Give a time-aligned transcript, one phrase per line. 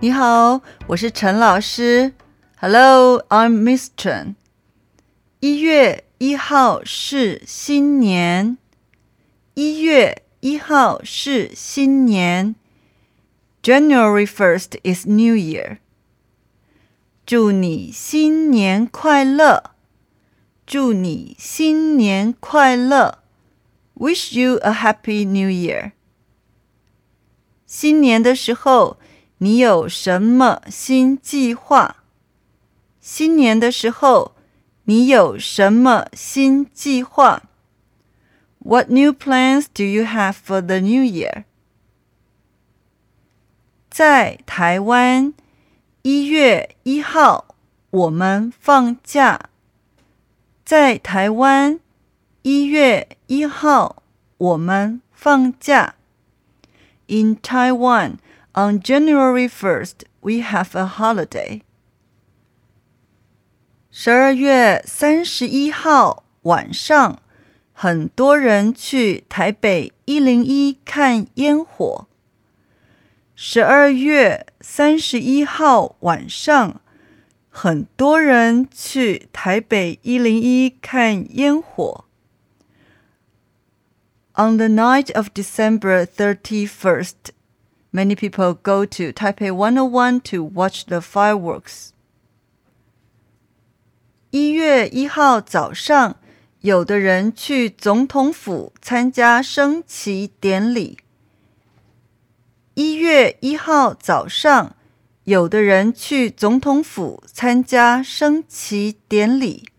[0.00, 2.12] 你好，我是陈老师。
[2.60, 4.36] Hello, I'm Miss Chen。
[5.40, 8.58] 一月一号是新年。
[9.54, 12.54] 一月一号是新年。
[13.60, 15.78] January first is New Year。
[17.26, 19.72] 祝你新年快乐！
[20.68, 23.20] 祝你新年快乐
[23.94, 25.92] ！Wish you a happy New Year。
[27.64, 28.98] 新年的时候。
[29.40, 31.98] 你有什么新计划？
[33.00, 34.34] 新年的时候，
[34.82, 37.44] 你有什么新计划
[38.58, 41.44] ？What new plans do you have for the new year？
[43.88, 45.32] 在台湾，
[46.02, 47.54] 一月一号
[47.90, 49.50] 我们放假。
[50.68, 51.80] 在台湾，
[52.42, 54.02] 一月一号
[54.36, 55.94] 我们放假。
[57.06, 58.18] In Taiwan。
[58.52, 61.62] On January first, we have a holiday.
[63.90, 67.18] 十二月三十一号晚上，
[67.72, 72.06] 很多人去台北一零一看烟火。
[73.34, 76.82] 十二月三十一号晚上，
[77.57, 82.05] 很多人去台北一零一看烟火。
[84.35, 87.31] On the night of December thirty-first.
[87.91, 91.89] Many people go to Taipei 101 to watch the fireworks.
[94.31, 96.15] 一月一号早上，
[96.61, 100.97] 有的人去总统府参加升旗典礼。
[102.73, 104.75] 一月一号早上，
[105.27, 109.69] 有的人去总统府参加升旗典礼。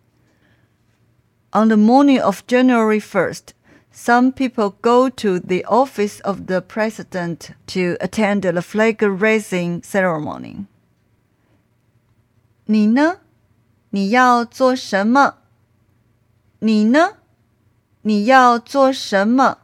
[1.53, 3.53] On the morning of January 1st,
[3.95, 10.67] some people go to the office of the president to attend the flag raising ceremony.
[12.67, 13.19] 你呢？
[13.91, 15.37] 你要做什么？
[16.59, 17.19] 你呢？
[18.03, 19.59] 你要做什么？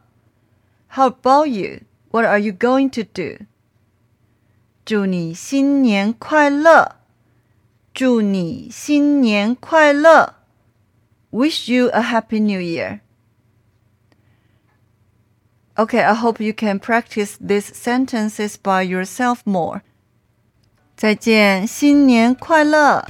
[0.91, 1.81] How about you?
[2.11, 3.45] What are you going to do?
[4.85, 6.97] 祝你新年快乐！
[7.93, 10.35] 祝你新年快乐！
[11.31, 12.99] Wish you a happy new year!
[15.75, 19.81] Okay, I hope you can practice these sentences by yourself more.
[20.95, 23.05] 再见，新年快乐！